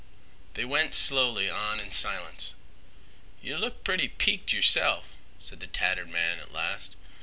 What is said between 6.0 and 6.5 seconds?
man